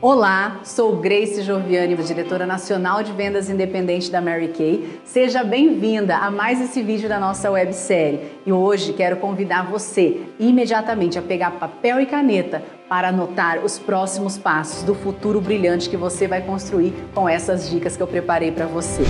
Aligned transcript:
Olá, 0.00 0.60
sou 0.62 0.94
Grace 0.98 1.42
Joviani, 1.42 1.96
diretora 1.96 2.46
nacional 2.46 3.02
de 3.02 3.10
vendas 3.10 3.50
independente 3.50 4.12
da 4.12 4.20
Mary 4.20 4.46
Kay. 4.56 5.00
Seja 5.04 5.42
bem-vinda 5.42 6.18
a 6.18 6.30
mais 6.30 6.60
esse 6.60 6.80
vídeo 6.84 7.08
da 7.08 7.18
nossa 7.18 7.50
websérie. 7.50 8.30
E 8.46 8.52
hoje 8.52 8.92
quero 8.92 9.16
convidar 9.16 9.68
você 9.68 10.22
imediatamente 10.38 11.18
a 11.18 11.22
pegar 11.22 11.50
papel 11.58 12.00
e 12.00 12.06
caneta 12.06 12.62
para 12.88 13.08
anotar 13.08 13.64
os 13.64 13.76
próximos 13.76 14.38
passos 14.38 14.84
do 14.84 14.94
futuro 14.94 15.40
brilhante 15.40 15.90
que 15.90 15.96
você 15.96 16.28
vai 16.28 16.42
construir 16.42 16.94
com 17.12 17.28
essas 17.28 17.68
dicas 17.68 17.96
que 17.96 18.02
eu 18.02 18.06
preparei 18.06 18.52
para 18.52 18.66
você. 18.66 19.02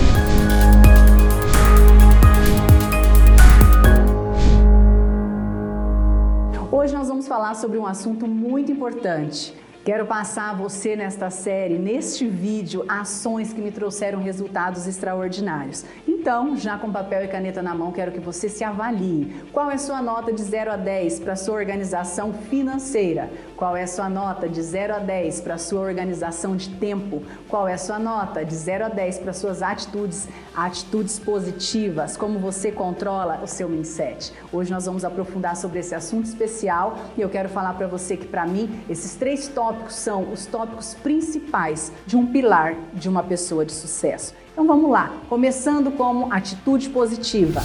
Hoje 6.71 6.95
nós 6.95 7.07
vamos 7.07 7.27
falar 7.27 7.53
sobre 7.53 7.77
um 7.77 7.85
assunto 7.85 8.25
muito 8.25 8.71
importante 8.71 9.53
Quero 9.89 10.05
passar 10.05 10.51
a 10.51 10.53
você 10.53 10.95
nesta 10.95 11.31
série, 11.31 11.79
neste 11.79 12.27
vídeo, 12.27 12.85
ações 12.87 13.51
que 13.51 13.59
me 13.59 13.71
trouxeram 13.71 14.21
resultados 14.21 14.85
extraordinários. 14.85 15.83
Então, 16.07 16.55
já 16.55 16.77
com 16.77 16.91
papel 16.91 17.25
e 17.25 17.27
caneta 17.27 17.63
na 17.63 17.73
mão, 17.73 17.91
quero 17.91 18.11
que 18.11 18.19
você 18.19 18.47
se 18.47 18.63
avalie. 18.63 19.33
Qual 19.51 19.71
é 19.71 19.73
a 19.73 19.79
sua 19.79 19.99
nota 19.99 20.31
de 20.31 20.43
0 20.43 20.73
a 20.73 20.77
10 20.77 21.21
para 21.21 21.35
sua 21.35 21.55
organização 21.55 22.31
financeira? 22.33 23.31
Qual 23.59 23.75
é 23.75 23.85
sua 23.85 24.07
nota 24.07 24.47
de 24.47 24.63
0 24.63 24.95
a 24.95 24.99
10 24.99 25.41
para 25.41 25.57
sua 25.57 25.81
organização 25.81 26.55
de 26.55 26.69
tempo? 26.69 27.21
Qual 27.49 27.67
é 27.67 27.75
sua 27.75 27.99
nota 27.99 28.45
de 28.45 28.55
0 28.55 28.85
a 28.85 28.87
10 28.87 29.19
para 29.19 29.33
suas 29.33 29.61
atitudes, 29.61 30.29
atitudes 30.55 31.19
positivas? 31.19 32.15
Como 32.15 32.39
você 32.39 32.71
controla 32.71 33.41
o 33.43 33.47
seu 33.47 33.67
mindset? 33.67 34.31
Hoje 34.53 34.71
nós 34.71 34.85
vamos 34.85 35.03
aprofundar 35.03 35.57
sobre 35.57 35.79
esse 35.79 35.93
assunto 35.93 36.23
especial 36.23 36.99
e 37.17 37.21
eu 37.21 37.27
quero 37.27 37.49
falar 37.49 37.73
para 37.73 37.85
você 37.85 38.15
que 38.15 38.25
para 38.25 38.47
mim 38.47 38.81
esses 38.89 39.15
três 39.15 39.49
tópicos 39.49 39.95
são 39.95 40.31
os 40.31 40.45
tópicos 40.45 40.93
principais 40.93 41.91
de 42.07 42.15
um 42.15 42.25
pilar 42.27 42.75
de 42.93 43.09
uma 43.09 43.23
pessoa 43.23 43.65
de 43.65 43.73
sucesso. 43.73 44.33
Então 44.53 44.65
vamos 44.65 44.89
lá, 44.89 45.11
começando 45.27 45.91
como 45.91 46.31
atitude 46.31 46.87
positiva. 46.87 47.59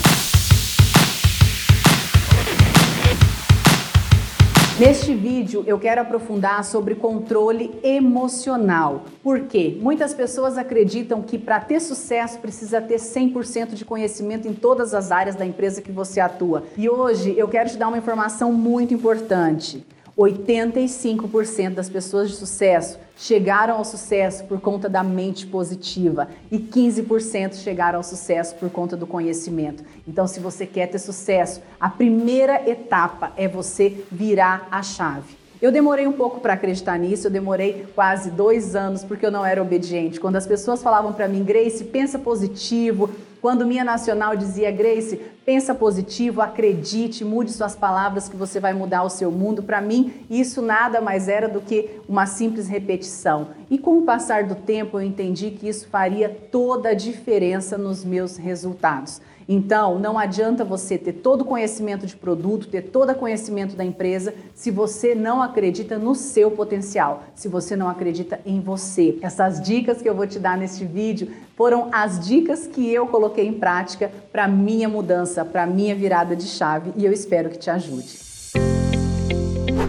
Neste 4.76 5.14
vídeo 5.14 5.62
eu 5.68 5.78
quero 5.78 6.00
aprofundar 6.00 6.64
sobre 6.64 6.96
controle 6.96 7.78
emocional. 7.80 9.04
Por 9.22 9.42
quê? 9.42 9.78
Muitas 9.80 10.12
pessoas 10.12 10.58
acreditam 10.58 11.22
que 11.22 11.38
para 11.38 11.60
ter 11.60 11.78
sucesso 11.78 12.40
precisa 12.40 12.80
ter 12.82 12.96
100% 12.96 13.74
de 13.74 13.84
conhecimento 13.84 14.48
em 14.48 14.52
todas 14.52 14.92
as 14.92 15.12
áreas 15.12 15.36
da 15.36 15.46
empresa 15.46 15.80
que 15.80 15.92
você 15.92 16.18
atua. 16.18 16.64
E 16.76 16.90
hoje 16.90 17.38
eu 17.38 17.46
quero 17.46 17.70
te 17.70 17.76
dar 17.76 17.86
uma 17.86 17.98
informação 17.98 18.52
muito 18.52 18.92
importante. 18.92 19.86
85% 20.16 21.74
das 21.74 21.88
pessoas 21.88 22.30
de 22.30 22.36
sucesso 22.36 22.98
chegaram 23.16 23.76
ao 23.76 23.84
sucesso 23.84 24.44
por 24.44 24.60
conta 24.60 24.88
da 24.88 25.02
mente 25.02 25.46
positiva 25.46 26.28
e 26.50 26.58
15% 26.58 27.54
chegaram 27.54 27.98
ao 27.98 28.04
sucesso 28.04 28.54
por 28.56 28.70
conta 28.70 28.96
do 28.96 29.06
conhecimento. 29.06 29.84
Então, 30.06 30.26
se 30.26 30.40
você 30.40 30.66
quer 30.66 30.86
ter 30.88 30.98
sucesso, 30.98 31.60
a 31.78 31.88
primeira 31.88 32.68
etapa 32.68 33.32
é 33.36 33.48
você 33.48 34.04
virar 34.10 34.68
a 34.70 34.82
chave. 34.82 35.43
Eu 35.64 35.72
demorei 35.72 36.06
um 36.06 36.12
pouco 36.12 36.40
para 36.40 36.52
acreditar 36.52 36.98
nisso, 36.98 37.26
eu 37.26 37.30
demorei 37.30 37.86
quase 37.94 38.30
dois 38.30 38.76
anos 38.76 39.02
porque 39.02 39.24
eu 39.24 39.30
não 39.30 39.46
era 39.46 39.62
obediente. 39.62 40.20
Quando 40.20 40.36
as 40.36 40.46
pessoas 40.46 40.82
falavam 40.82 41.14
para 41.14 41.26
mim, 41.26 41.42
Grace, 41.42 41.84
pensa 41.84 42.18
positivo, 42.18 43.08
quando 43.40 43.66
minha 43.66 43.82
nacional 43.82 44.36
dizia, 44.36 44.70
Grace, 44.70 45.18
pensa 45.42 45.74
positivo, 45.74 46.42
acredite, 46.42 47.24
mude 47.24 47.50
suas 47.50 47.74
palavras 47.74 48.28
que 48.28 48.36
você 48.36 48.60
vai 48.60 48.74
mudar 48.74 49.04
o 49.04 49.08
seu 49.08 49.30
mundo. 49.30 49.62
Para 49.62 49.80
mim, 49.80 50.26
isso 50.28 50.60
nada 50.60 51.00
mais 51.00 51.28
era 51.28 51.48
do 51.48 51.62
que 51.62 51.92
uma 52.06 52.26
simples 52.26 52.68
repetição. 52.68 53.48
E 53.70 53.78
com 53.78 53.96
o 53.96 54.02
passar 54.02 54.44
do 54.44 54.54
tempo, 54.54 54.98
eu 54.98 55.02
entendi 55.02 55.50
que 55.50 55.66
isso 55.66 55.88
faria 55.88 56.28
toda 56.28 56.90
a 56.90 56.94
diferença 56.94 57.78
nos 57.78 58.04
meus 58.04 58.36
resultados. 58.36 59.18
Então, 59.48 59.98
não 59.98 60.18
adianta 60.18 60.64
você 60.64 60.96
ter 60.96 61.14
todo 61.14 61.42
o 61.42 61.44
conhecimento 61.44 62.06
de 62.06 62.16
produto, 62.16 62.68
ter 62.68 62.82
todo 62.82 63.10
o 63.10 63.14
conhecimento 63.14 63.76
da 63.76 63.84
empresa, 63.84 64.34
se 64.54 64.70
você 64.70 65.14
não 65.14 65.42
acredita 65.42 65.98
no 65.98 66.14
seu 66.14 66.50
potencial, 66.50 67.24
se 67.34 67.48
você 67.48 67.76
não 67.76 67.88
acredita 67.88 68.40
em 68.44 68.60
você. 68.60 69.18
Essas 69.22 69.60
dicas 69.60 70.00
que 70.00 70.08
eu 70.08 70.14
vou 70.14 70.26
te 70.26 70.38
dar 70.38 70.56
neste 70.56 70.84
vídeo 70.84 71.30
foram 71.56 71.88
as 71.92 72.18
dicas 72.18 72.66
que 72.66 72.92
eu 72.92 73.06
coloquei 73.06 73.46
em 73.46 73.54
prática 73.54 74.10
para 74.32 74.48
minha 74.48 74.88
mudança, 74.88 75.44
para 75.44 75.66
minha 75.66 75.94
virada 75.94 76.34
de 76.34 76.44
chave 76.44 76.92
e 76.96 77.04
eu 77.04 77.12
espero 77.12 77.50
que 77.50 77.58
te 77.58 77.70
ajude. 77.70 78.33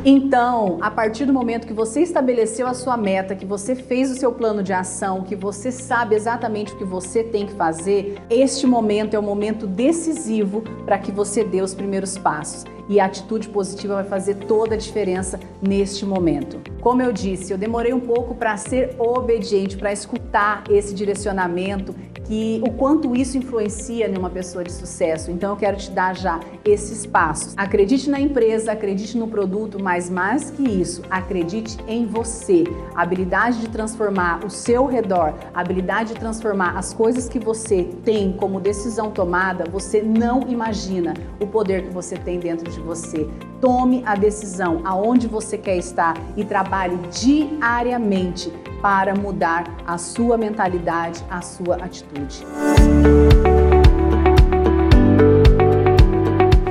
Então, 0.07 0.77
a 0.81 0.91
partir 0.91 1.25
do 1.25 1.33
momento 1.33 1.65
que 1.65 1.73
você 1.73 2.01
estabeleceu 2.01 2.67
a 2.67 2.75
sua 2.75 2.95
meta, 2.95 3.35
que 3.35 3.43
você 3.43 3.73
fez 3.73 4.11
o 4.11 4.13
seu 4.13 4.31
plano 4.31 4.61
de 4.61 4.71
ação, 4.71 5.23
que 5.23 5.35
você 5.35 5.71
sabe 5.71 6.13
exatamente 6.13 6.73
o 6.73 6.77
que 6.77 6.83
você 6.83 7.23
tem 7.23 7.47
que 7.47 7.53
fazer, 7.53 8.21
este 8.29 8.67
momento 8.67 9.15
é 9.15 9.19
o 9.19 9.23
momento 9.23 9.65
decisivo 9.65 10.61
para 10.85 10.99
que 10.99 11.11
você 11.11 11.43
dê 11.43 11.59
os 11.59 11.73
primeiros 11.73 12.19
passos. 12.19 12.65
E 12.87 12.99
a 12.99 13.05
atitude 13.05 13.49
positiva 13.49 13.95
vai 13.95 14.03
fazer 14.03 14.35
toda 14.35 14.75
a 14.75 14.77
diferença 14.77 15.39
neste 15.59 16.05
momento. 16.05 16.61
Como 16.81 17.01
eu 17.01 17.11
disse, 17.11 17.51
eu 17.51 17.57
demorei 17.57 17.91
um 17.91 17.99
pouco 17.99 18.35
para 18.35 18.55
ser 18.57 18.95
obediente, 18.99 19.75
para 19.75 19.91
escutar 19.91 20.65
esse 20.69 20.93
direcionamento 20.93 21.95
que 22.25 22.61
o 22.65 22.71
quanto 22.71 23.15
isso 23.15 23.37
influencia 23.37 24.07
numa 24.07 24.29
pessoa 24.29 24.63
de 24.63 24.71
sucesso. 24.71 25.31
Então 25.31 25.51
eu 25.51 25.55
quero 25.55 25.77
te 25.77 25.91
dar 25.91 26.15
já 26.15 26.39
esses 26.63 27.05
passos. 27.05 27.53
Acredite 27.55 28.09
na 28.09 28.19
empresa, 28.19 28.71
acredite 28.71 29.17
no 29.17 29.27
produto, 29.27 29.81
mas 29.81 30.09
mais 30.09 30.51
que 30.51 30.63
isso, 30.63 31.03
acredite 31.09 31.77
em 31.87 32.05
você. 32.05 32.63
A 32.95 33.03
habilidade 33.03 33.61
de 33.61 33.69
transformar 33.69 34.43
o 34.43 34.49
seu 34.49 34.85
redor, 34.85 35.33
a 35.53 35.61
habilidade 35.61 36.13
de 36.13 36.19
transformar 36.19 36.77
as 36.77 36.93
coisas 36.93 37.29
que 37.29 37.39
você 37.39 37.89
tem 38.03 38.33
como 38.33 38.59
decisão 38.59 39.11
tomada, 39.11 39.65
você 39.69 40.01
não 40.01 40.41
imagina 40.47 41.13
o 41.39 41.47
poder 41.47 41.83
que 41.83 41.93
você 41.93 42.15
tem 42.17 42.39
dentro 42.39 42.69
de 42.69 42.79
você. 42.79 43.27
Tome 43.61 44.03
a 44.05 44.15
decisão 44.15 44.81
aonde 44.83 45.27
você 45.27 45.57
quer 45.57 45.77
estar 45.77 46.15
e 46.35 46.43
trabalhe 46.43 46.97
diariamente 47.11 48.51
para 48.85 49.15
mudar 49.15 49.63
a 49.87 49.97
sua 49.97 50.37
mentalidade, 50.37 51.25
a 51.27 51.41
sua 51.41 51.77
atitude. 51.77 52.45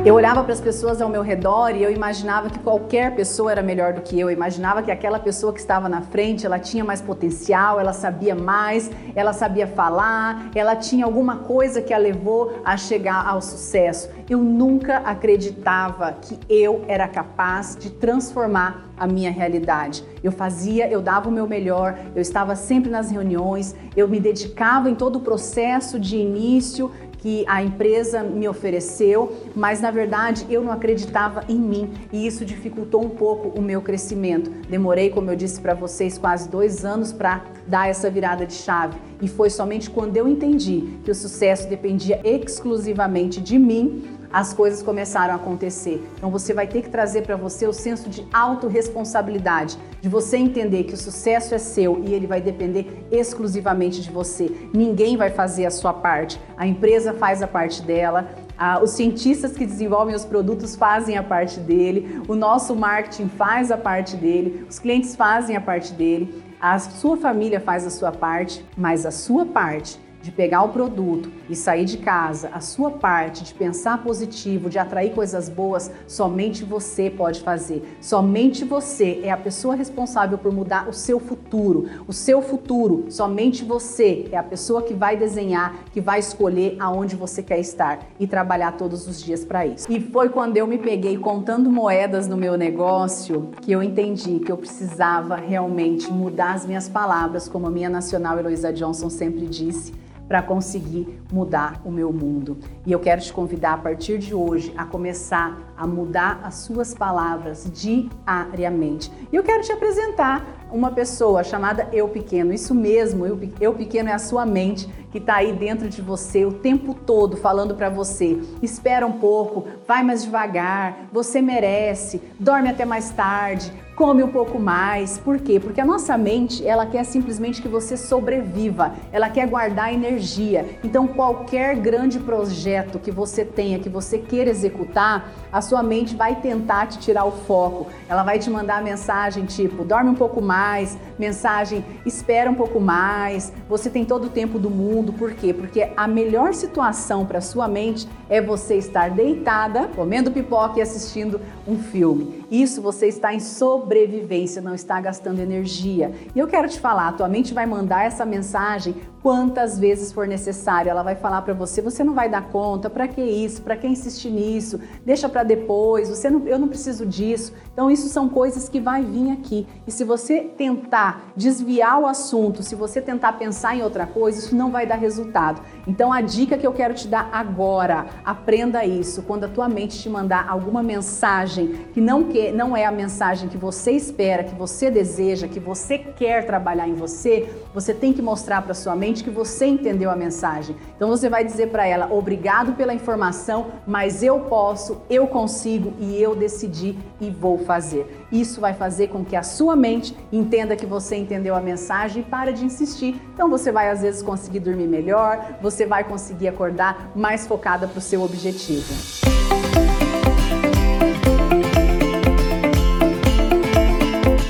Eu 0.04 0.16
olhava 0.16 0.44
para 0.44 0.53
as 0.53 0.60
pessoas 0.60 1.00
ao 1.00 1.09
meu 1.09 1.22
redor 1.22 1.70
e 1.75 1.82
eu 1.82 1.91
imaginava 1.91 2.50
que 2.50 2.59
qualquer 2.59 3.16
pessoa 3.16 3.50
era 3.50 3.62
melhor 3.62 3.94
do 3.94 4.03
que 4.03 4.20
eu. 4.20 4.28
Eu 4.28 4.37
imaginava 4.37 4.82
que 4.82 4.91
aquela 4.91 5.19
pessoa 5.19 5.50
que 5.50 5.59
estava 5.59 5.88
na 5.88 6.03
frente, 6.03 6.44
ela 6.44 6.59
tinha 6.59 6.84
mais 6.84 7.00
potencial, 7.00 7.81
ela 7.81 7.94
sabia 7.94 8.34
mais, 8.34 8.91
ela 9.14 9.32
sabia 9.32 9.66
falar, 9.66 10.50
ela 10.54 10.76
tinha 10.76 11.06
alguma 11.06 11.37
coisa 11.37 11.81
que 11.81 11.94
a 11.94 11.97
levou 11.97 12.60
a 12.66 12.76
chegar 12.76 13.26
ao 13.26 13.41
sucesso. 13.41 14.10
Eu 14.28 14.41
nunca 14.41 14.98
acreditava 14.98 16.12
que 16.20 16.38
eu 16.50 16.84
era 16.87 17.09
capaz 17.09 17.75
de 17.75 17.88
transformar 17.88 18.91
a 18.98 19.06
minha 19.06 19.31
realidade. 19.31 20.04
Eu 20.22 20.31
fazia, 20.31 20.87
eu 20.87 21.00
dava 21.00 21.31
o 21.31 21.32
meu 21.32 21.47
melhor, 21.47 21.98
eu 22.14 22.20
estava 22.20 22.54
sempre 22.54 22.91
nas 22.91 23.10
reuniões, 23.10 23.75
eu 23.97 24.06
me 24.06 24.20
dedicava 24.20 24.91
em 24.91 24.94
todo 24.94 25.16
o 25.16 25.20
processo 25.20 25.98
de 25.98 26.19
início 26.19 26.91
que 27.25 27.43
a 27.49 27.62
empresa 27.62 28.23
me 28.23 28.47
ofereceu, 28.47 29.35
mas 29.57 29.81
na 29.81 29.91
verdade 29.91 30.45
eu 30.51 30.62
não 30.62 30.71
acreditava 30.71 31.43
em 31.49 31.59
mim 31.59 31.91
e 32.12 32.27
isso 32.27 32.45
dificultou 32.45 33.03
um 33.03 33.09
pouco 33.09 33.49
o 33.59 33.62
meu 33.62 33.81
crescimento. 33.81 34.51
Demorei, 34.69 35.09
como 35.09 35.31
eu 35.31 35.35
disse 35.35 35.59
para 35.59 35.73
vocês, 35.73 36.19
quase 36.19 36.51
dois 36.51 36.85
anos 36.85 37.15
para 37.15 37.43
dar 37.67 37.89
essa 37.89 38.11
virada 38.11 38.45
de 38.45 38.53
chave 38.53 38.99
e 39.23 39.27
foi 39.27 39.49
somente 39.49 39.89
quando 39.89 40.19
eu 40.19 40.29
entendi 40.29 40.99
que 41.03 41.11
o 41.11 41.15
sucesso 41.15 41.67
dependia 41.67 42.21
exclusivamente 42.25 43.41
de 43.41 43.59
mim 43.59 44.05
as 44.34 44.53
coisas 44.53 44.83
começaram 44.83 45.33
a 45.33 45.37
acontecer. 45.37 46.05
Então 46.17 46.28
você 46.28 46.53
vai 46.53 46.67
ter 46.67 46.83
que 46.83 46.91
trazer 46.91 47.22
para 47.22 47.37
você 47.37 47.69
o 47.69 47.72
senso 47.72 48.11
de 48.11 48.27
autorresponsabilidade, 48.33 49.78
de 50.00 50.09
você 50.09 50.37
entender 50.37 50.83
que 50.83 50.95
o 50.95 50.97
sucesso 50.97 51.55
é 51.55 51.59
seu 51.59 52.03
e 52.05 52.12
ele 52.12 52.27
vai 52.27 52.41
depender 52.41 53.06
exclusivamente 53.12 54.03
de 54.03 54.11
você. 54.11 54.50
Ninguém 54.75 55.17
vai 55.17 55.31
fazer 55.31 55.67
a 55.67 55.70
sua 55.70 55.93
parte. 55.93 56.41
A 56.56 56.67
empresa 56.67 57.14
faz 57.14 57.43
a 57.43 57.47
parte 57.47 57.81
dela, 57.81 58.29
ah, 58.58 58.81
os 58.82 58.91
cientistas 58.91 59.53
que 59.53 59.64
desenvolvem 59.64 60.17
os 60.17 60.25
produtos 60.25 60.75
fazem 60.75 61.17
a 61.17 61.23
parte 61.23 61.61
dele, 61.61 62.20
o 62.26 62.35
nosso 62.35 62.75
marketing 62.75 63.29
faz 63.29 63.70
a 63.70 63.76
parte 63.76 64.17
dele, 64.17 64.67
os 64.69 64.81
clientes 64.81 65.14
fazem 65.14 65.55
a 65.55 65.61
parte 65.61 65.93
dele, 65.93 66.43
a 66.61 66.76
sua 66.81 67.17
família 67.17 67.61
faz 67.61 67.87
a 67.87 67.91
sua 67.91 68.11
parte, 68.11 68.64
mas 68.76 69.06
a 69.06 69.12
sua 69.12 69.47
parte 69.47 70.03
de 70.25 70.32
pegar 70.32 70.62
o 70.62 70.71
produto 70.71 71.31
e 71.50 71.55
sair 71.55 71.85
de 71.85 71.99
casa, 71.99 72.49
a 72.55 72.59
sua 72.59 72.91
parte 72.91 73.44
de 73.44 73.53
pensar 73.53 74.03
positivo, 74.03 74.71
de 74.71 74.79
atrair 74.79 75.12
coisas 75.12 75.50
boas, 75.50 75.91
somente 76.06 76.65
você 76.65 77.11
pode 77.11 77.43
fazer. 77.43 77.97
Somente 78.00 78.65
você 78.65 79.21
é 79.23 79.31
a 79.31 79.37
pessoa 79.37 79.76
responsável 79.76 80.38
por 80.38 80.50
mudar 80.50 80.88
o 80.88 80.94
seu 80.94 81.21
futuro. 81.21 81.91
O 82.09 82.12
seu 82.12 82.41
futuro, 82.41 83.05
somente 83.11 83.67
você 83.67 84.26
é 84.32 84.38
a 84.38 84.43
pessoa 84.43 84.81
que 84.81 84.94
vai 84.94 85.15
desenhar, 85.15 85.85
que 85.93 86.00
vai 86.00 86.21
escolher 86.21 86.77
aonde 86.79 87.15
você 87.15 87.43
quer 87.43 87.61
estar 87.61 87.99
e 88.19 88.27
trabalhar 88.27 88.73
todos 88.73 89.06
os 89.06 89.23
dias 89.23 89.44
para 89.44 89.67
isso. 89.67 89.87
E 89.93 90.00
foi 90.00 90.31
quando 90.31 90.56
eu 90.56 90.67
me 90.67 90.79
peguei 90.79 91.19
contando 91.19 91.70
moedas 91.70 92.27
no 92.27 92.37
meu 92.37 92.56
negócio 92.56 93.50
que 93.61 93.70
eu 93.70 93.82
entendi 93.82 94.38
que 94.38 94.50
eu 94.50 94.56
precisava 94.56 95.37
realmente 95.37 96.11
mudar 96.11 96.55
as 96.55 96.65
minhas 96.65 96.88
palavras, 96.88 97.47
como 97.47 97.67
a 97.67 97.70
minha 97.70 97.91
nacional 97.91 98.38
Heloísa 98.38 98.73
Johnson 98.73 99.11
sempre 99.11 99.47
disse 99.47 99.93
para 100.29 100.43
conseguir 100.43 101.21
mudar 101.32 101.81
o 101.85 101.91
meu 101.91 102.12
mundo. 102.12 102.59
E 102.87 102.93
eu 102.93 103.00
quero 103.00 103.21
te 103.21 103.32
convidar 103.32 103.75
a 103.75 103.79
partir 103.79 104.19
de 104.19 104.35
hoje 104.35 104.73
a 104.76 104.85
começar 104.85 105.74
a 105.76 105.87
mudar 105.87 106.41
as 106.43 106.56
suas 106.56 106.94
palavras 106.94 107.71
diariamente. 107.73 109.11
E 109.32 109.37
eu 109.37 109.43
quero 109.43 109.62
te 109.62 109.73
apresentar 109.73 110.65
uma 110.71 110.91
pessoa 110.91 111.44
chamada 111.44 111.88
Eu 111.93 112.09
Pequeno. 112.09 112.53
Isso 112.53 112.75
mesmo, 112.75 113.25
Eu, 113.61 113.75
Pequeno 113.75 114.09
é 114.09 114.12
a 114.12 114.19
sua 114.19 114.44
mente 114.44 114.88
que 115.11 115.19
está 115.19 115.37
aí 115.37 115.53
dentro 115.53 115.88
de 115.88 116.03
você 116.03 116.44
o 116.44 116.53
tempo 116.53 116.93
todo 116.93 117.37
falando 117.37 117.75
para 117.76 117.88
você: 117.88 118.37
espera 118.61 119.06
um 119.06 119.12
pouco, 119.12 119.65
vai 119.87 120.03
mais 120.03 120.25
devagar, 120.25 121.09
você 121.12 121.41
merece, 121.41 122.20
dorme 122.41 122.69
até 122.69 122.85
mais 122.85 123.11
tarde, 123.11 123.73
come 123.94 124.23
um 124.23 124.29
pouco 124.29 124.59
mais. 124.59 125.19
Por 125.19 125.38
quê? 125.38 125.61
Porque 125.61 125.81
a 125.81 125.85
nossa 125.85 126.19
mente, 126.19 126.67
ela 126.67 126.87
quer 126.87 127.05
simplesmente 127.05 127.62
que 127.62 127.69
você 127.69 127.97
sobreviva, 127.97 128.94
ela 129.12 129.31
quer 129.31 129.47
guardar 129.47 129.94
energia. 129.94 130.79
Então, 130.82 131.06
qualquer 131.06 131.77
grande 131.77 132.19
projeto 132.19 132.99
que 132.99 133.11
você 133.11 133.44
tenha, 133.44 133.79
que 133.79 133.88
você 133.88 134.19
queira 134.19 134.50
executar, 134.50 135.32
a 135.53 135.62
sua 135.64 135.82
mente 135.82 136.14
vai 136.14 136.37
tentar 136.37 136.87
te 136.87 136.99
tirar 136.99 137.25
o 137.25 137.32
foco. 137.32 137.88
Ela 138.08 138.22
vai 138.22 138.38
te 138.38 138.49
mandar 138.50 138.82
mensagem 138.82 139.44
tipo: 139.44 139.84
dorme 139.84 140.11
um 140.11 140.14
pouco 140.14 140.40
mais, 140.40 140.96
mensagem: 141.19 141.84
espera 142.06 142.50
um 142.50 142.55
pouco 142.55 142.78
mais, 142.81 143.52
você 143.69 143.90
tem 143.90 144.05
todo 144.05 144.26
o 144.26 144.31
tempo 144.31 144.58
do 144.58 144.70
mundo. 144.70 145.12
Por 145.12 145.32
quê? 145.34 145.52
Porque 145.52 145.90
a 145.96 146.06
melhor 146.06 146.55
situação 146.55 147.26
para 147.26 147.40
sua 147.40 147.66
mente 147.66 148.08
é 148.28 148.40
você 148.40 148.76
estar 148.76 149.11
deitada, 149.11 149.88
comendo 149.88 150.31
pipoca 150.31 150.78
e 150.78 150.82
assistindo 150.82 151.40
um 151.67 151.78
filme. 151.78 152.44
Isso 152.50 152.81
você 152.81 153.06
está 153.06 153.34
em 153.34 153.40
sobrevivência, 153.40 154.62
não 154.62 154.75
está 154.75 155.00
gastando 155.00 155.40
energia. 155.40 156.12
E 156.34 156.38
eu 156.38 156.46
quero 156.46 156.69
te 156.69 156.78
falar, 156.78 157.08
a 157.08 157.12
tua 157.12 157.28
mente 157.28 157.55
vai 157.55 157.67
mandar 157.67 158.05
essa 158.05 158.25
mensagem 158.25 158.94
quantas 159.25 159.79
vezes 159.79 160.12
for 160.12 160.29
necessário. 160.29 160.91
Ela 160.91 161.03
vai 161.03 161.17
falar 161.17 161.41
para 161.41 161.55
você, 161.55 161.81
você 161.81 162.05
não 162.05 162.12
vai 162.12 162.29
dar 162.29 162.50
conta, 162.50 162.91
para 162.91 163.09
que 163.09 163.23
isso? 163.23 163.62
Para 163.62 163.75
que 163.75 163.87
insistir 163.87 164.29
nisso? 164.29 164.79
Deixa 165.03 165.31
para 165.31 165.43
depois. 165.43 166.11
Você 166.11 166.29
não, 166.29 166.47
eu 166.47 166.59
não 166.59 166.69
preciso 166.69 167.06
disso. 167.06 167.55
Então 167.73 167.91
isso 167.91 168.06
são 168.11 168.29
coisas 168.29 168.69
que 168.69 168.79
vai 168.79 169.03
vir 169.03 169.32
aqui. 169.32 169.67
E 169.87 169.91
se 169.91 170.05
você 170.05 170.43
tentar 170.43 171.32
desviar 171.35 171.99
o 172.00 172.06
assunto, 172.06 172.62
se 172.62 172.75
você 172.75 173.00
tentar 173.00 173.32
pensar 173.32 173.75
em 173.75 173.82
outra 173.82 174.06
coisa, 174.06 174.38
isso 174.38 174.55
não 174.55 174.71
vai 174.71 174.85
dar 174.85 174.97
resultado. 174.97 175.62
Então 175.87 176.12
a 176.12 176.20
dica 176.20 176.59
que 176.59 176.67
eu 176.67 176.75
quero 176.75 176.93
te 176.93 177.09
dar 177.09 177.31
agora, 177.32 178.05
aprenda 178.27 178.85
isso. 178.85 179.23
Quando 179.23 179.44
a 179.44 179.49
tua 179.49 179.70
mente 179.70 179.99
te 179.99 180.11
mandar 180.11 180.47
alguma 180.50 180.82
mensagem 180.82 181.87
que 181.94 182.00
não 182.00 182.25
quer, 182.25 182.53
não 182.53 182.77
é 182.77 182.85
a 182.85 182.93
mensagem 182.93 183.49
que 183.49 183.56
você 183.56 183.93
espera, 183.93 184.44
que 184.44 184.55
você 184.55 184.91
deseja, 184.91 185.49
que 185.49 185.59
você 185.59 185.97
quer 185.97 186.44
trabalhar 186.44 186.87
em 186.87 186.94
você, 186.94 187.49
você 187.73 187.94
tem 187.94 188.12
que 188.12 188.20
mostrar 188.20 188.61
para 188.61 188.75
sua 188.75 188.94
mente 188.94 189.13
que 189.22 189.31
você 189.31 189.66
entendeu 189.66 190.11
a 190.11 190.16
mensagem. 190.16 190.75
Então 190.96 191.08
você 191.08 191.28
vai 191.28 191.44
dizer 191.44 191.69
para 191.69 191.87
ela: 191.87 192.12
"Obrigado 192.12 192.72
pela 192.72 192.94
informação, 192.94 193.66
mas 193.87 194.22
eu 194.22 194.40
posso, 194.40 195.02
eu 195.08 195.26
consigo 195.26 195.93
e 196.00 196.20
eu 196.20 196.34
decidi 196.34 196.96
e 197.20 197.31
vou 197.31 197.58
fazer". 197.58 198.26
Isso 198.32 198.61
vai 198.61 198.75
fazer 198.75 199.08
com 199.08 199.25
que 199.25 199.37
a 199.37 199.43
sua 199.43 199.76
mente 199.76 200.16
entenda 200.32 200.75
que 200.75 200.87
você 200.87 201.16
entendeu 201.16 201.55
a 201.55 201.61
mensagem 201.61 202.22
e 202.22 202.25
para 202.25 202.52
de 202.52 202.64
insistir. 202.64 203.20
Então 203.32 203.49
você 203.49 203.70
vai 203.70 203.90
às 203.90 204.02
vezes 204.02 204.22
conseguir 204.22 204.61
dormir 204.61 204.88
melhor, 204.88 205.56
você 205.60 205.87
vai 205.87 206.05
conseguir 206.05 206.49
acordar 206.49 207.12
mais 207.14 207.46
focada 207.46 207.87
para 207.87 207.99
o 207.99 208.02
seu 208.02 208.22
objetivo. 208.22 208.93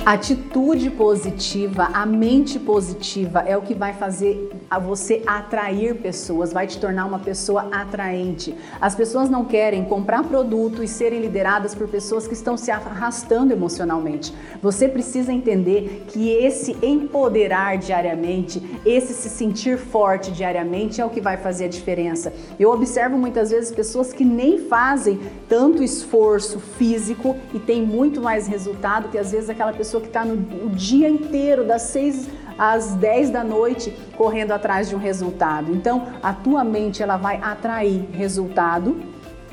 Atitude 0.07 0.91
positiva, 0.91 1.85
a 1.95 2.05
mente 2.05 2.59
positiva 2.59 3.41
é 3.41 3.57
o 3.57 3.63
que 3.63 3.73
vai 3.73 3.95
fazer 3.95 4.51
a 4.75 4.79
você 4.79 5.23
atrair 5.25 5.95
pessoas, 5.95 6.53
vai 6.53 6.67
te 6.67 6.81
tornar 6.81 7.07
uma 7.07 7.21
pessoa 7.21 7.69
atraente. 7.71 8.53
As 8.81 8.93
pessoas 8.97 9.31
não 9.31 9.45
querem 9.45 9.85
comprar 9.85 10.25
produto 10.25 10.83
e 10.83 10.89
serem 10.89 11.21
lideradas 11.21 11.77
por 11.77 11.87
pessoas 11.87 12.27
que 12.27 12.35
estão 12.35 12.57
se 12.57 12.73
arrastando 12.73 13.53
emocionalmente. 13.53 14.35
Você 14.61 14.89
precisa 14.89 15.33
entender 15.33 16.07
que 16.09 16.29
esse 16.29 16.77
empoderar 16.83 17.79
diariamente, 17.79 18.81
esse 18.85 19.15
se 19.15 19.29
sentir 19.29 19.79
forte 19.79 20.33
diariamente 20.33 21.01
é 21.01 21.05
o 21.05 21.11
que 21.11 21.21
vai 21.21 21.37
fazer 21.37 21.67
a 21.67 21.69
diferença. 21.69 22.33
Eu 22.59 22.71
observo 22.71 23.17
muitas 23.17 23.51
vezes 23.51 23.71
pessoas 23.71 24.13
que 24.13 24.25
nem 24.25 24.59
fazem 24.59 25.21
tanto 25.49 25.85
esforço 25.85 26.59
físico 26.59 27.37
e 27.53 27.61
tem 27.61 27.81
muito 27.81 28.21
mais 28.21 28.49
resultado 28.49 29.09
que 29.09 29.19
às 29.19 29.31
vezes 29.31 29.49
aquela 29.49 29.73
pessoa 29.73 30.01
que 30.01 30.09
está 30.09 30.25
o 30.25 30.71
dia 30.71 31.09
inteiro, 31.09 31.65
das 31.65 31.83
6 31.83 32.29
às 32.59 32.95
10 32.95 33.31
da 33.31 33.45
noite, 33.45 33.91
correndo 34.17 34.53
atrás 34.53 34.89
de 34.89 34.95
um 34.95 34.99
resultado. 34.99 35.73
Então, 35.73 36.07
a 36.23 36.33
tua 36.33 36.65
mente 36.65 37.03
ela 37.03 37.17
vai 37.17 37.37
atrair 37.43 38.09
resultado 38.13 39.01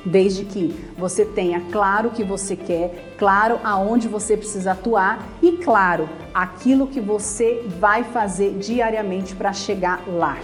desde 0.06 0.46
que 0.46 0.74
você 0.98 1.26
tenha 1.26 1.62
claro 1.72 2.10
o 2.10 2.12
que 2.12 2.24
você 2.24 2.56
quer, 2.56 3.14
claro 3.18 3.60
aonde 3.64 4.08
você 4.08 4.36
precisa 4.36 4.72
atuar 4.72 5.28
e 5.42 5.54
claro 5.58 6.10
aquilo 6.34 6.88
que 6.88 7.00
você 7.00 7.66
vai 7.80 8.04
fazer 8.04 8.58
diariamente 8.58 9.36
para 9.36 9.54
chegar 9.54 10.04
lá. 10.08 10.38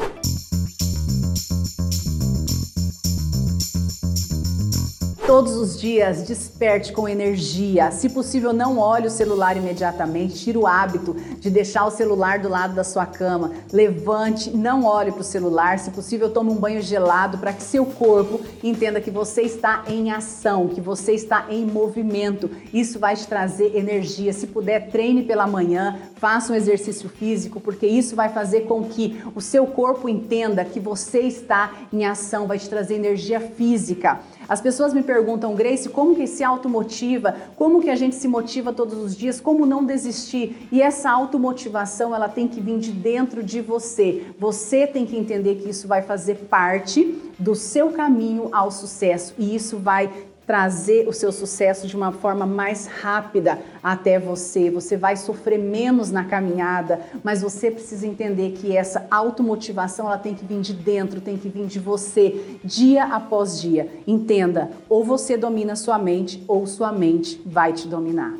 Todos 5.27 5.57
os 5.57 5.77
dias 5.77 6.23
desperte 6.25 6.93
com 6.93 7.07
energia. 7.07 7.91
Se 7.91 8.07
possível, 8.07 8.53
não 8.53 8.79
olhe 8.79 9.07
o 9.07 9.11
celular 9.11 9.57
imediatamente. 9.57 10.35
Tire 10.35 10.57
o 10.57 10.65
hábito 10.65 11.17
de 11.47 11.53
deixar 11.53 11.85
o 11.85 11.91
celular 11.91 12.39
do 12.39 12.49
lado 12.49 12.75
da 12.75 12.83
sua 12.83 13.05
cama. 13.05 13.53
Levante, 13.71 14.55
não 14.55 14.83
olhe 14.83 15.13
para 15.13 15.21
o 15.21 15.23
celular. 15.23 15.79
Se 15.79 15.91
possível, 15.91 16.29
tome 16.29 16.51
um 16.51 16.55
banho 16.55 16.81
gelado 16.81 17.37
para 17.37 17.53
que 17.53 17.63
seu 17.63 17.85
corpo 17.85 18.41
entenda 18.61 18.99
que 18.99 19.09
você 19.09 19.43
está 19.43 19.85
em 19.87 20.11
ação, 20.11 20.67
que 20.67 20.81
você 20.81 21.13
está 21.13 21.45
em 21.49 21.65
movimento. 21.65 22.49
Isso 22.73 22.99
vai 22.99 23.15
te 23.15 23.25
trazer 23.25 23.77
energia. 23.77 24.33
Se 24.33 24.47
puder, 24.47 24.89
treine 24.89 25.23
pela 25.23 25.47
manhã, 25.47 25.97
faça 26.15 26.51
um 26.51 26.55
exercício 26.55 27.07
físico, 27.07 27.61
porque 27.61 27.87
isso 27.87 28.13
vai 28.13 28.27
fazer 28.27 28.61
com 28.61 28.83
que 28.83 29.21
o 29.33 29.39
seu 29.39 29.65
corpo 29.67 30.09
entenda 30.09 30.65
que 30.65 30.81
você 30.81 31.19
está 31.19 31.71
em 31.93 32.05
ação, 32.05 32.45
vai 32.45 32.59
te 32.59 32.67
trazer 32.67 32.95
energia 32.95 33.39
física. 33.39 34.19
As 34.49 34.61
pessoas 34.61 34.93
me 34.93 35.03
perguntam, 35.03 35.55
Grace, 35.55 35.89
como 35.89 36.15
que 36.15 36.25
se 36.25 36.43
automotiva? 36.43 37.35
Como 37.55 37.81
que 37.81 37.89
a 37.89 37.95
gente 37.95 38.15
se 38.15 38.27
motiva 38.27 38.71
todos 38.71 38.97
os 38.97 39.15
dias? 39.15 39.41
Como 39.41 39.65
não 39.65 39.85
desistir? 39.85 40.67
E 40.71 40.81
essa 40.81 41.11
automotivação, 41.37 42.15
ela 42.15 42.27
tem 42.27 42.47
que 42.47 42.59
vir 42.59 42.79
de 42.79 42.91
dentro 42.91 43.43
de 43.43 43.61
você. 43.61 44.25
Você 44.39 44.87
tem 44.87 45.05
que 45.05 45.15
entender 45.15 45.55
que 45.55 45.69
isso 45.69 45.87
vai 45.87 46.01
fazer 46.01 46.35
parte 46.49 47.15
do 47.37 47.53
seu 47.53 47.91
caminho 47.91 48.49
ao 48.51 48.71
sucesso 48.71 49.35
e 49.37 49.55
isso 49.55 49.77
vai 49.77 50.11
trazer 50.47 51.05
o 51.09 51.13
seu 51.13 51.29
sucesso 51.29 51.87
de 51.87 51.95
uma 51.95 52.13
forma 52.13 52.45
mais 52.45 52.87
rápida 52.87 53.59
até 53.83 54.17
você. 54.17 54.71
Você 54.71 54.95
vai 54.95 55.17
sofrer 55.17 55.59
menos 55.59 56.09
na 56.09 56.23
caminhada, 56.23 57.01
mas 57.21 57.41
você 57.41 57.69
precisa 57.69 58.07
entender 58.07 58.51
que 58.53 58.75
essa 58.75 59.05
automotivação 59.11 60.07
ela 60.07 60.17
tem 60.17 60.33
que 60.33 60.45
vir 60.45 60.61
de 60.61 60.73
dentro, 60.73 61.19
tem 61.19 61.37
que 61.37 61.49
vir 61.49 61.67
de 61.67 61.79
você, 61.79 62.57
dia 62.63 63.03
após 63.03 63.61
dia. 63.61 63.89
Entenda, 64.07 64.71
ou 64.87 65.03
você 65.03 65.35
domina 65.35 65.75
sua 65.75 65.99
mente 65.99 66.41
ou 66.47 66.65
sua 66.65 66.93
mente 66.93 67.41
vai 67.45 67.73
te 67.73 67.85
dominar. 67.85 68.33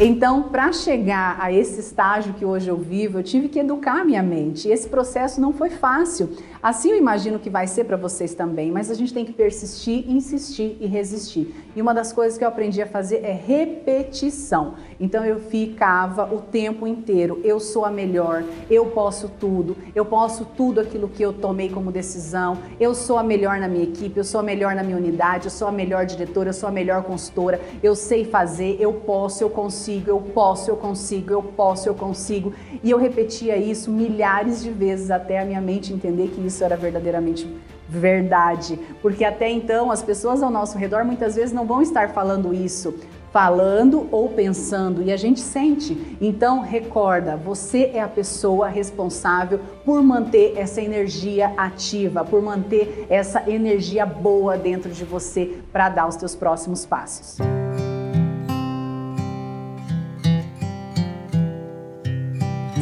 Então, 0.00 0.44
para 0.44 0.72
chegar 0.72 1.36
a 1.38 1.52
esse 1.52 1.78
estágio 1.78 2.34
que 2.34 2.44
hoje 2.44 2.68
eu 2.68 2.76
vivo, 2.76 3.20
eu 3.20 3.22
tive 3.22 3.48
que 3.48 3.60
educar 3.60 4.04
minha 4.04 4.24
mente. 4.24 4.66
E 4.66 4.72
esse 4.72 4.88
processo 4.88 5.40
não 5.40 5.52
foi 5.52 5.70
fácil. 5.70 6.30
Assim 6.64 6.92
eu 6.92 6.96
imagino 6.96 7.38
que 7.38 7.50
vai 7.50 7.66
ser 7.66 7.84
para 7.84 7.98
vocês 7.98 8.32
também, 8.32 8.72
mas 8.72 8.90
a 8.90 8.94
gente 8.94 9.12
tem 9.12 9.22
que 9.22 9.34
persistir, 9.34 10.10
insistir 10.10 10.78
e 10.80 10.86
resistir. 10.86 11.54
E 11.76 11.82
uma 11.82 11.92
das 11.92 12.10
coisas 12.10 12.38
que 12.38 12.44
eu 12.44 12.48
aprendi 12.48 12.80
a 12.80 12.86
fazer 12.86 13.16
é 13.16 13.32
repetição. 13.32 14.72
Então 14.98 15.22
eu 15.26 15.38
ficava 15.38 16.24
o 16.34 16.40
tempo 16.40 16.86
inteiro, 16.86 17.38
eu 17.44 17.60
sou 17.60 17.84
a 17.84 17.90
melhor, 17.90 18.42
eu 18.70 18.86
posso 18.86 19.28
tudo, 19.28 19.76
eu 19.94 20.06
posso 20.06 20.46
tudo 20.56 20.80
aquilo 20.80 21.06
que 21.06 21.22
eu 21.22 21.34
tomei 21.34 21.68
como 21.68 21.92
decisão, 21.92 22.56
eu 22.80 22.94
sou 22.94 23.18
a 23.18 23.22
melhor 23.22 23.58
na 23.58 23.68
minha 23.68 23.84
equipe, 23.84 24.16
eu 24.16 24.24
sou 24.24 24.40
a 24.40 24.42
melhor 24.42 24.74
na 24.74 24.82
minha 24.82 24.96
unidade, 24.96 25.44
eu 25.44 25.50
sou 25.50 25.68
a 25.68 25.72
melhor 25.72 26.06
diretora, 26.06 26.48
eu 26.48 26.54
sou 26.54 26.70
a 26.70 26.72
melhor 26.72 27.02
consultora, 27.02 27.60
eu 27.82 27.94
sei 27.94 28.24
fazer, 28.24 28.78
eu 28.80 28.94
posso, 28.94 29.44
eu 29.44 29.50
consigo 29.50 30.08
eu 30.08 30.20
posso, 30.20 30.70
eu 30.70 30.76
consigo, 30.76 31.30
eu 31.30 31.42
posso, 31.42 31.88
eu 31.88 31.94
consigo. 31.94 32.54
E 32.82 32.90
eu 32.90 32.96
repetia 32.96 33.56
isso 33.56 33.90
milhares 33.90 34.62
de 34.62 34.70
vezes 34.70 35.10
até 35.10 35.40
a 35.40 35.44
minha 35.44 35.60
mente 35.60 35.92
entender 35.92 36.28
que 36.28 36.40
isso 36.53 36.53
era 36.62 36.76
verdadeiramente 36.76 37.48
verdade. 37.88 38.78
Porque 39.00 39.24
até 39.24 39.50
então 39.50 39.90
as 39.90 40.02
pessoas 40.02 40.42
ao 40.42 40.50
nosso 40.50 40.76
redor 40.76 41.04
muitas 41.04 41.34
vezes 41.34 41.52
não 41.52 41.66
vão 41.66 41.80
estar 41.82 42.10
falando 42.10 42.52
isso, 42.52 42.94
falando 43.32 44.06
ou 44.12 44.28
pensando 44.28 45.02
e 45.02 45.10
a 45.10 45.16
gente 45.16 45.40
sente. 45.40 46.16
Então, 46.20 46.60
recorda, 46.60 47.36
você 47.36 47.90
é 47.92 48.00
a 48.00 48.08
pessoa 48.08 48.68
responsável 48.68 49.58
por 49.84 50.02
manter 50.02 50.54
essa 50.56 50.80
energia 50.80 51.52
ativa, 51.56 52.24
por 52.24 52.40
manter 52.40 53.06
essa 53.10 53.42
energia 53.50 54.06
boa 54.06 54.56
dentro 54.56 54.90
de 54.90 55.04
você 55.04 55.58
para 55.72 55.88
dar 55.88 56.06
os 56.06 56.14
seus 56.14 56.36
próximos 56.36 56.86
passos. 56.86 57.38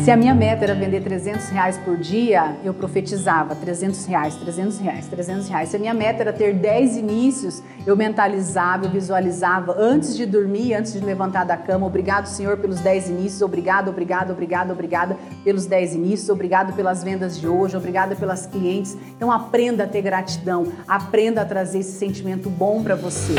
Se 0.03 0.11
a 0.11 0.17
minha 0.17 0.35
meta 0.35 0.65
era 0.65 0.75
vender 0.75 1.01
300 1.01 1.49
reais 1.51 1.79
por 1.79 1.97
dia, 1.97 2.57
eu 2.65 2.75
profetizava 2.75 3.55
300 3.55 4.05
reais, 4.07 4.35
300 4.35 4.79
reais, 4.81 5.07
300 5.07 5.49
reais. 5.49 5.69
Se 5.69 5.77
a 5.77 5.79
minha 5.79 5.95
meta 5.95 6.23
era 6.23 6.33
ter 6.33 6.55
10 6.55 6.97
inícios, 6.97 7.63
eu 7.87 7.97
mentalizava, 7.97 8.87
eu 8.87 8.91
visualizava 8.91 9.77
antes 9.79 10.17
de 10.17 10.27
dormir, 10.27 10.75
antes 10.75 10.95
de 10.95 10.99
levantar 10.99 11.45
da 11.45 11.57
cama. 11.57 11.87
Obrigado, 11.87 12.27
Senhor, 12.27 12.57
pelos 12.57 12.81
10 12.81 13.11
inícios. 13.11 13.43
Obrigado, 13.43 13.91
obrigado, 13.91 14.33
obrigado, 14.33 14.73
obrigada 14.73 15.17
pelos 15.45 15.67
10 15.67 15.95
inícios. 15.95 16.29
Obrigado 16.29 16.73
pelas 16.73 17.05
vendas 17.05 17.39
de 17.39 17.47
hoje. 17.47 17.77
Obrigada 17.77 18.17
pelas 18.17 18.45
clientes. 18.45 18.99
Então 19.17 19.31
aprenda 19.31 19.85
a 19.85 19.87
ter 19.87 20.03
gratidão. 20.03 20.67
Aprenda 20.89 21.43
a 21.43 21.45
trazer 21.45 21.79
esse 21.79 21.97
sentimento 21.97 22.51
bom 22.51 22.83
para 22.83 22.97
você. 22.97 23.37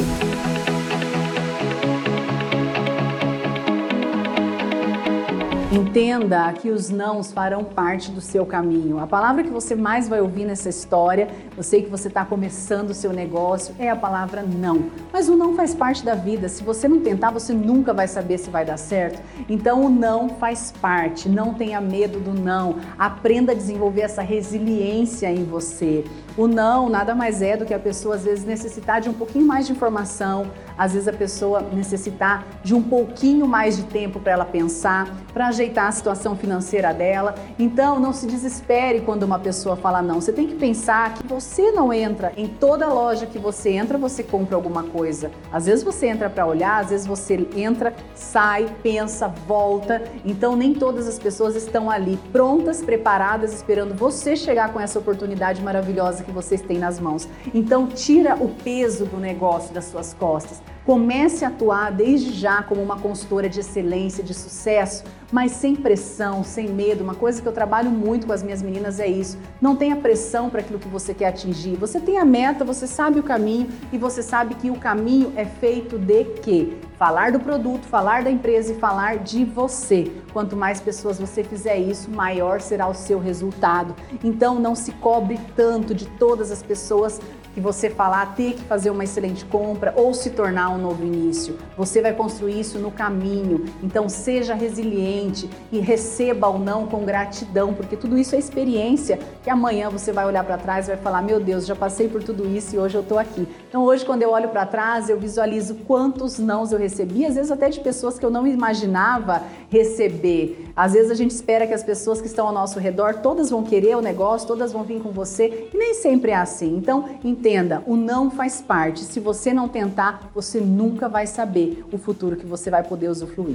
Entenda 5.74 6.53
que 6.53 6.70
os 6.70 6.92
nãos 6.92 7.32
farão 7.32 7.63
parte 7.63 8.12
do 8.12 8.22
seu 8.22 8.46
caminho. 8.46 9.00
A 9.00 9.08
palavra 9.08 9.44
que 9.44 9.50
você 9.50 9.74
mais 9.74 10.08
vai 10.08 10.22
ouvir 10.22 10.46
nessa 10.46 10.70
história, 10.70 11.27
eu 11.58 11.63
sei 11.63 11.82
que 11.82 11.89
você 11.89 12.10
está 12.10 12.24
começando 12.24 12.92
o 12.92 12.94
seu 12.94 13.12
negócio, 13.12 13.74
é 13.80 13.89
a 13.89 13.96
palavra 13.96 14.44
não. 14.44 14.92
Mas 15.12 15.27
o 15.27 15.36
não 15.36 15.56
faz 15.56 15.74
parte 15.74 16.06
da 16.06 16.13
vida. 16.13 16.48
Se 16.48 16.63
você 16.63 16.88
não 16.88 17.00
tentar, 17.00 17.32
você 17.32 17.53
nunca 17.53 17.92
vai 17.92 18.08
saber 18.08 18.38
se 18.38 18.51
vai 18.51 18.63
dar 18.63 18.77
certo. 18.77 19.20
Então 19.50 19.84
o 19.84 19.89
não 19.89 20.30
faz 20.30 20.72
parte. 20.80 21.27
Não 21.27 21.56
tenha 21.56 21.82
medo 21.82 22.20
do 22.20 22.39
não. 22.39 22.75
Aprenda 22.96 23.51
a 23.53 23.56
desenvolver 23.56 24.01
essa 24.01 24.22
resiliência 24.22 25.32
em 25.32 25.44
você. 25.44 26.06
O 26.36 26.48
não 26.48 26.90
nada 26.90 27.13
mais 27.13 27.44
é 27.44 27.56
do 27.56 27.63
que 27.63 27.74
a 27.75 27.80
pessoa 27.80 28.16
às 28.16 28.24
vezes 28.24 28.44
necessitar 28.44 29.00
de 29.00 29.08
um 29.08 29.13
pouquinho 29.13 29.46
mais 29.46 29.68
de 29.68 29.72
informação, 29.72 30.48
às 30.75 30.94
vezes 30.94 31.08
a 31.08 31.13
pessoa 31.13 31.62
necessitar 31.62 32.44
de 32.63 32.74
um 32.74 32.82
pouquinho 32.82 33.48
mais 33.48 33.78
de 33.78 33.84
tempo 33.84 34.20
para 34.20 34.32
ela 34.32 34.46
pensar, 34.46 35.08
para 35.32 35.48
ajeitar 35.48 35.88
a 35.88 35.92
situação 35.92 36.36
financeira 36.36 36.92
dela. 36.92 37.36
Então, 37.60 38.00
não 38.00 38.12
se 38.12 38.25
desespere 38.25 39.02
quando 39.02 39.24
uma 39.24 39.38
pessoa 39.38 39.75
fala 39.75 40.02
não. 40.02 40.20
Você 40.20 40.34
tem 40.34 40.48
que 40.48 40.56
pensar 40.56 41.13
que 41.13 41.28
você 41.28 41.72
não 41.72 41.94
entra 41.94 42.34
em 42.36 42.48
toda 42.48 42.88
loja 42.88 43.28
que 43.28 43.38
você 43.38 43.70
entra, 43.70 43.96
você 44.00 44.24
compra 44.24 44.56
alguma 44.56 44.82
coisa. 44.82 45.30
Às 45.52 45.68
vezes 45.68 45.84
você 45.84 46.08
entra 46.08 46.32
para 46.32 46.48
olhar, 46.48 46.82
às 46.82 46.90
vezes 46.90 47.06
você 47.06 47.48
entra, 47.56 47.94
sai, 48.16 48.68
pensa, 48.82 49.28
volta. 49.28 50.02
Então, 50.25 50.56
nem 50.56 50.74
todas 50.74 51.08
as 51.08 51.20
pessoas 51.20 51.56
estão 51.56 51.92
ali 51.92 52.18
prontas, 52.32 52.82
preparadas, 52.82 53.54
esperando 53.54 53.94
você 53.94 54.36
chegar 54.36 54.74
com 54.74 54.80
essa 54.80 54.98
oportunidade 54.98 55.62
maravilhosa 55.62 56.23
que 56.24 56.32
vocês 56.32 56.62
têm 56.62 56.80
nas 56.80 57.00
mãos. 57.00 57.27
Então, 57.53 57.88
tira 57.88 58.36
o 58.36 58.50
peso 58.50 59.06
do 59.06 59.18
negócio 59.18 59.74
das 59.74 59.86
suas 59.86 60.13
costas. 60.13 60.62
Comece 60.86 61.46
a 61.46 61.48
atuar 61.48 61.92
desde 61.92 62.32
já 62.32 62.62
como 62.62 62.82
uma 62.82 63.00
consultora 63.00 63.48
de 63.48 63.62
excelência, 63.62 64.22
de 64.22 64.34
sucesso, 64.34 65.03
mas 65.32 65.53
sem 65.53 65.75
pressão, 65.75 66.44
sem 66.44 66.68
medo. 66.70 67.03
Uma 67.03 67.15
coisa 67.15 67.42
que 67.42 67.48
eu 67.48 67.53
trabalho 67.53 67.89
muito 67.89 68.27
com 68.27 68.34
as 68.34 68.44
minhas 68.44 68.62
meninas 68.62 69.00
é 69.00 69.08
isso. 69.08 69.38
Não 69.62 69.75
tenha 69.75 69.96
pressão 69.96 70.50
para 70.50 70.60
aquilo 70.60 70.80
que 70.80 70.89
você 70.89 71.13
quer 71.13 71.27
atingir. 71.27 71.77
Você 71.77 72.00
tem 72.01 72.18
a 72.18 72.25
meta, 72.25 72.65
você 72.65 72.86
sabe 72.86 73.20
o 73.20 73.24
caminho 73.24 73.70
e 73.94 73.98
você 73.98 74.22
sabe 74.22 74.56
que 74.56 74.70
o 74.70 74.75
caminho 74.75 75.32
é 75.38 75.46
feito 75.46 75.98
de 75.98 76.25
quê? 76.42 76.74
Falar 76.97 77.31
do 77.31 77.39
produto, 77.39 77.85
falar 77.85 78.23
da 78.23 78.29
empresa 78.29 78.71
e 78.71 78.79
falar 78.79 79.17
de 79.17 79.43
você. 79.43 80.12
Quanto 80.31 80.55
mais 80.55 80.79
pessoas 80.79 81.19
você 81.19 81.43
fizer 81.43 81.77
isso, 81.77 82.09
maior 82.09 82.62
será 82.62 82.88
o 82.88 82.93
seu 82.93 83.19
resultado. 83.19 83.95
Então 84.23 84.59
não 84.59 84.75
se 84.75 84.91
cobre 84.93 85.39
tanto 85.55 85.95
de 85.95 86.05
todas 86.05 86.51
as 86.51 86.62
pessoas 86.62 87.19
que 87.53 87.62
você 87.62 87.89
falar 87.89 88.36
ter 88.36 88.53
que 88.53 88.62
fazer 88.63 88.89
uma 88.89 89.03
excelente 89.03 89.45
compra 89.45 89.93
ou 89.95 90.13
se 90.13 90.31
tornar 90.31 90.69
um 90.69 90.77
novo 90.77 91.03
início. 91.03 91.57
Você 91.77 92.01
vai 92.01 92.13
construir 92.13 92.60
isso 92.60 92.79
no 92.79 92.91
caminho. 92.91 93.65
Então 93.81 94.10
seja 94.10 94.53
resiliente 94.53 95.50
e 95.72 95.79
receba 95.79 96.48
o 96.48 96.57
não 96.57 96.88
com 96.88 97.05
gratidão, 97.05 97.74
porque 97.74 97.95
tudo 97.95 98.17
isso 98.17 98.36
é 98.36 98.39
experiência 98.39 99.19
que 99.43 99.50
amanhã 99.50 99.89
você 99.89 100.12
vai 100.12 100.25
olhar 100.25 100.43
para 100.43 100.57
trás 100.57 100.86
e 100.86 100.89
vai 100.89 100.98
falar: 100.98 101.22
"Meu 101.22 101.39
Deus, 101.39 101.65
já 101.65 101.75
passei 101.75 102.07
por 102.07 102.24
tudo 102.24 102.45
isso 102.48 102.75
e 102.75 102.79
hoje 102.79 102.95
eu 102.95 103.01
estou 103.01 103.19
aqui". 103.19 103.48
Então 103.69 103.83
hoje 103.83 104.05
quando 104.05 104.24
eu 104.24 104.31
olho 104.31 104.50
para 104.50 104.65
trás, 104.65 105.10
eu 105.10 105.19
visualizo 105.19 105.75
quantos 105.88 106.39
nãos 106.39 106.72
eu 106.72 106.79
recebi, 106.79 107.25
às 107.25 107.36
vezes 107.36 107.51
até 107.51 107.69
de 107.69 107.79
pessoas 107.79 108.17
que 108.17 108.25
eu 108.25 108.31
não 108.31 108.48
imaginava 108.48 109.43
receber. 109.69 110.72
Às 110.75 110.93
vezes 110.93 111.12
a 111.12 111.15
gente 111.15 111.31
espera 111.31 111.67
que 111.67 111.74
as 111.74 111.83
pessoas 111.83 112.19
que 112.19 112.27
estão 112.27 112.48
ao 112.48 112.53
nosso 112.53 112.79
redor 112.79 113.15
todas 113.15 113.50
vão 113.50 113.63
querer 113.63 113.95
o 113.95 114.01
negócio, 114.01 114.48
todas 114.48 114.72
vão 114.72 114.83
vir 114.83 115.01
com 115.01 115.12
você, 115.12 115.69
e 115.74 115.77
nem 115.77 115.93
sempre 115.93 116.31
é 116.31 116.36
assim. 116.36 116.75
Então, 116.75 117.05
entenda, 117.43 117.83
o 117.85 117.97
não 117.97 118.31
faz 118.31 118.62
parte. 118.62 119.01
Se 119.01 119.19
você 119.19 119.53
não 119.53 119.67
tentar, 119.67 120.31
você 120.33 120.62
nunca 120.62 121.09
vai 121.09 121.27
saber 121.27 121.83
o 121.91 121.97
futuro 121.97 122.38
que 122.38 122.45
você 122.45 122.69
vai 122.69 122.83
poder 122.83 123.09
usufruir. 123.09 123.53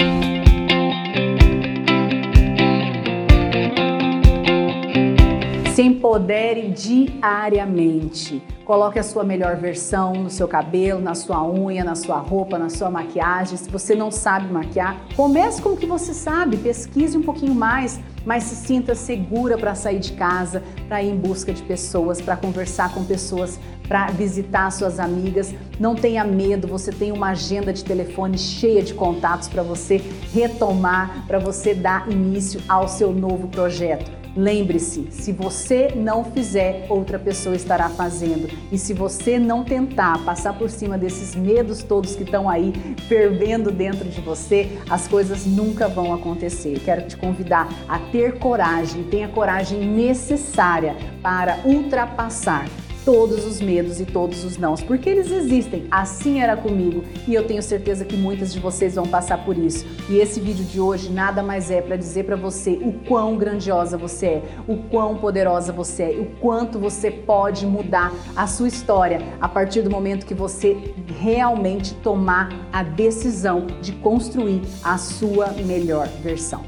Se 5.75 5.83
empodere 5.83 6.69
diariamente. 6.69 8.43
Coloque 8.67 8.99
a 8.99 9.03
sua 9.03 9.25
melhor 9.25 9.57
versão 9.57 10.13
no 10.13 10.29
seu 10.29 10.47
cabelo, 10.47 11.01
na 11.01 11.15
sua 11.15 11.43
unha, 11.49 11.83
na 11.83 11.95
sua 11.95 12.19
roupa, 12.19 12.59
na 12.59 12.69
sua 12.69 12.91
maquiagem. 12.91 13.57
Se 13.57 13.71
você 13.71 13.95
não 13.95 14.11
sabe 14.11 14.53
maquiar, 14.53 15.01
comece 15.17 15.63
com 15.63 15.71
o 15.71 15.77
que 15.79 15.87
você 15.87 16.13
sabe, 16.13 16.59
pesquise 16.59 17.17
um 17.17 17.23
pouquinho 17.23 17.55
mais, 17.55 17.99
mas 18.25 18.45
se 18.45 18.57
sinta 18.57 18.95
segura 18.95 19.57
para 19.57 19.75
sair 19.75 19.99
de 19.99 20.13
casa, 20.13 20.63
para 20.89 21.03
ir 21.03 21.11
em 21.11 21.17
busca 21.17 21.53
de 21.53 21.63
pessoas, 21.63 22.21
para 22.21 22.37
conversar 22.37 22.93
com 22.93 23.05
pessoas, 23.05 23.59
para 23.87 24.07
visitar 24.09 24.71
suas 24.71 25.01
amigas. 25.01 25.55
Não 25.81 25.95
tenha 25.95 26.25
medo, 26.25 26.69
você 26.69 26.91
tem 26.91 27.13
uma 27.13 27.31
agenda 27.31 27.73
de 27.73 27.85
telefone 27.85 28.37
cheia 28.37 28.83
de 28.83 28.95
contatos 28.95 29.49
para 29.49 29.63
você 29.63 30.03
retomar, 30.33 31.25
para 31.27 31.39
você 31.39 31.75
dar 31.75 32.11
início 32.11 32.61
ao 32.69 32.89
seu 32.89 33.13
novo 33.13 33.49
projeto. 33.49 34.18
Lembre-se, 34.37 35.09
se 35.11 35.33
você 35.33 35.93
não 35.95 36.25
fizer, 36.25 36.87
outra 36.89 37.19
pessoa 37.19 37.57
estará 37.57 37.89
fazendo. 37.89 38.49
E 38.71 38.79
se 38.79 38.93
você 38.95 39.39
não 39.39 39.65
tentar 39.65 40.25
passar 40.25 40.53
por 40.57 40.71
cima 40.71 40.97
desses 40.97 41.35
medos 41.35 41.83
todos 41.83 42.15
que 42.15 42.23
estão 42.23 42.49
aí 42.49 42.73
fervendo 43.09 43.71
dentro 43.71 44.09
de 44.09 44.21
você, 44.21 44.79
as 44.89 45.09
coisas 45.09 45.47
nunca 45.47 45.89
vão 45.89 46.15
acontecer. 46.15 46.81
Quero 46.85 47.07
te 47.07 47.17
convidar 47.17 47.69
a 47.89 47.99
ter 47.99 48.39
coragem, 48.39 49.05
tenha 49.05 49.27
a 49.27 49.31
coragem 49.31 49.81
necessária 49.81 50.97
para 51.23 51.61
ultrapassar 51.65 52.67
todos 53.09 53.47
os 53.47 53.59
medos 53.59 54.03
e 54.03 54.05
todos 54.05 54.45
os 54.45 54.59
nãos, 54.59 54.83
porque 54.83 55.09
eles 55.09 55.31
existem. 55.31 55.87
Assim 55.91 56.43
era 56.43 56.55
comigo 56.55 57.03
e 57.27 57.33
eu 57.33 57.47
tenho 57.47 57.63
certeza 57.63 58.05
que 58.05 58.15
muitas 58.15 58.53
de 58.53 58.61
vocês 58.61 58.97
vão 58.97 59.07
passar 59.07 59.47
por 59.47 59.57
isso. 59.57 59.87
E 60.11 60.19
esse 60.19 60.39
vídeo 60.39 60.63
de 60.63 60.79
hoje 60.79 61.11
nada 61.11 61.43
mais 61.43 61.71
é 61.71 61.81
para 61.81 61.97
dizer 61.97 62.25
para 62.25 62.37
você 62.37 62.73
o 62.73 62.93
quão 63.09 63.39
grandiosa 63.39 63.97
você 63.97 64.27
é, 64.27 64.43
o 64.69 64.77
quão 64.91 65.17
poderosa 65.17 65.73
você 65.73 66.03
é, 66.03 66.21
o 66.21 66.27
quanto 66.39 66.79
você 66.79 67.11
pode 67.11 67.65
mudar 67.67 68.13
a 68.37 68.47
sua 68.47 68.69
história 68.69 69.23
a 69.41 69.49
partir 69.49 69.81
do 69.81 69.91
momento 69.91 70.27
que 70.27 70.35
você 70.35 70.77
realmente 71.19 71.95
tomar 71.95 72.51
a 72.71 72.83
decisão 72.83 73.67
de 73.81 73.93
construir 73.93 74.61
a 74.85 74.99
sua 74.99 75.47
melhor 75.65 76.09
versão. 76.23 76.63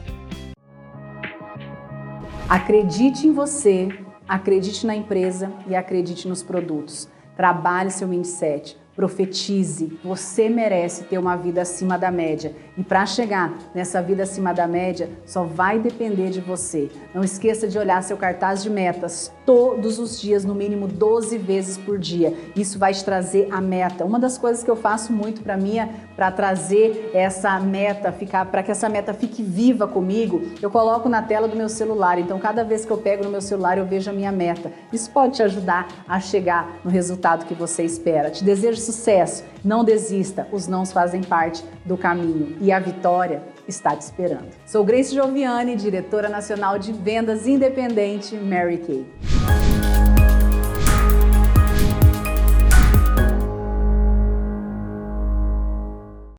Acredite 2.49 3.27
em 3.27 3.33
você, 3.35 3.91
Acredite 4.31 4.87
na 4.87 4.95
empresa 4.95 5.53
e 5.67 5.75
acredite 5.75 6.29
nos 6.29 6.41
produtos. 6.41 7.09
Trabalhe 7.37 7.91
seu 7.91 8.07
mindset. 8.07 8.79
Profetize, 9.01 9.99
você 10.05 10.51
merece 10.51 11.05
ter 11.05 11.17
uma 11.17 11.35
vida 11.35 11.63
acima 11.63 11.97
da 11.97 12.11
média. 12.11 12.55
E 12.77 12.85
para 12.85 13.07
chegar 13.07 13.57
nessa 13.75 14.03
vida 14.03 14.25
acima 14.25 14.53
da 14.53 14.67
média, 14.67 15.09
só 15.25 15.43
vai 15.43 15.79
depender 15.79 16.29
de 16.29 16.39
você. 16.39 16.91
Não 17.15 17.25
esqueça 17.25 17.67
de 17.67 17.79
olhar 17.79 18.03
seu 18.03 18.19
cartaz 18.19 18.63
de 18.63 18.69
metas 18.69 19.33
todos 19.47 19.99
os 19.99 20.21
dias, 20.21 20.45
no 20.45 20.55
mínimo 20.55 20.87
12 20.87 21.39
vezes 21.39 21.79
por 21.79 21.99
dia. 21.99 22.35
Isso 22.55 22.79
vai 22.79 22.93
te 22.93 23.03
trazer 23.03 23.49
a 23.51 23.59
meta. 23.59 24.05
Uma 24.05 24.19
das 24.19 24.37
coisas 24.37 24.63
que 24.63 24.71
eu 24.71 24.77
faço 24.77 25.15
muito 25.15 25.41
para 25.43 25.57
mim, 25.57 25.79
para 26.15 26.31
trazer 26.31 27.11
essa 27.15 27.59
meta, 27.59 28.13
ficar, 28.13 28.45
para 28.45 28.63
que 28.63 28.71
essa 28.71 28.89
meta 28.89 29.15
fique 29.15 29.43
viva 29.43 29.89
comigo, 29.89 30.43
eu 30.61 30.71
coloco 30.71 31.09
na 31.09 31.23
tela 31.23 31.49
do 31.49 31.57
meu 31.57 31.71
celular. 31.71 32.19
Então, 32.19 32.39
cada 32.39 32.63
vez 32.63 32.85
que 32.85 32.91
eu 32.91 32.99
pego 32.99 33.25
no 33.25 33.31
meu 33.31 33.41
celular, 33.41 33.79
eu 33.79 33.87
vejo 33.87 34.11
a 34.11 34.13
minha 34.13 34.31
meta. 34.31 34.71
Isso 34.93 35.11
pode 35.11 35.37
te 35.37 35.43
ajudar 35.43 35.89
a 36.07 36.21
chegar 36.21 36.81
no 36.85 36.91
resultado 36.91 37.47
que 37.47 37.55
você 37.55 37.83
espera. 37.83 38.31
Te 38.31 38.45
desejo 38.45 38.79
sucesso. 38.91 39.45
Não 39.65 39.85
desista, 39.85 40.49
os 40.53 40.67
nãos 40.67 40.93
fazem 40.93 41.23
parte 41.23 41.65
do 41.85 41.97
caminho 41.97 42.57
e 42.61 42.73
a 42.73 42.79
vitória 42.79 43.43
está 43.69 43.95
te 43.95 44.03
esperando. 44.03 44.51
Sou 44.67 44.85
Grace 44.85 45.13
Gioviani, 45.13 45.77
diretora 45.77 46.29
nacional 46.29 46.79
de 46.79 46.93
vendas 46.93 47.47
independente 47.47 48.35
Mary 48.37 48.79
Kay. 48.79 49.40